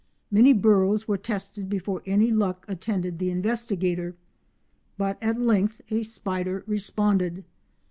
Many 0.31 0.53
burrows 0.53 1.07
were 1.07 1.15
tested 1.19 1.69
before 1.69 2.01
any 2.07 2.31
luck 2.31 2.65
attended 2.67 3.19
the 3.19 3.29
investigator, 3.29 4.15
but 4.97 5.19
at 5.21 5.39
length 5.39 5.79
a 5.91 6.01
spider 6.01 6.63
responded. 6.65 7.43